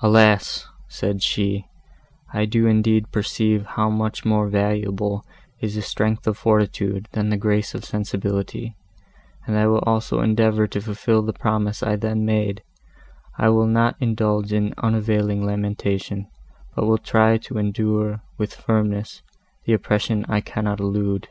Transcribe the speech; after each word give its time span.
"Alas!" 0.00 0.68
said 0.86 1.20
she, 1.20 1.66
"I 2.32 2.44
do 2.44 2.68
indeed 2.68 3.10
perceive 3.10 3.66
how 3.66 3.90
much 3.90 4.24
more 4.24 4.46
valuable 4.46 5.26
is 5.58 5.74
the 5.74 5.82
strength 5.82 6.28
of 6.28 6.38
fortitude 6.38 7.08
than 7.10 7.30
the 7.30 7.36
grace 7.36 7.74
of 7.74 7.84
sensibility, 7.84 8.76
and 9.44 9.58
I 9.58 9.66
will 9.66 9.80
also 9.80 10.20
endeavour 10.20 10.68
to 10.68 10.80
fulfil 10.80 11.22
the 11.22 11.32
promise 11.32 11.82
I 11.82 11.96
then 11.96 12.24
made; 12.24 12.62
I 13.36 13.48
will 13.48 13.66
not 13.66 13.96
indulge 13.98 14.52
in 14.52 14.72
unavailing 14.78 15.44
lamentation, 15.44 16.28
but 16.76 16.86
will 16.86 16.96
try 16.98 17.36
to 17.38 17.58
endure, 17.58 18.22
with 18.38 18.54
firmness, 18.54 19.22
the 19.64 19.72
oppression 19.72 20.24
I 20.28 20.42
cannot 20.42 20.78
elude." 20.78 21.26